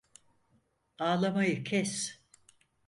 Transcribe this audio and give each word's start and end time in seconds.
Ağlamayı 0.99 1.63
kes! 1.63 2.21